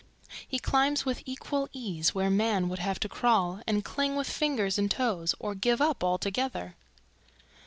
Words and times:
He 0.47 0.57
climbs 0.57 1.05
with 1.05 1.21
equal 1.27 1.69
ease 1.73 2.15
where 2.15 2.31
man 2.31 2.69
would 2.69 2.79
have 2.79 2.99
to 3.01 3.07
crawl 3.07 3.61
and 3.67 3.85
cling 3.85 4.15
with 4.15 4.27
fingers 4.27 4.79
and 4.79 4.89
toes, 4.89 5.35
or 5.37 5.53
give 5.53 5.79
up 5.79 6.03
altogether. 6.03 6.75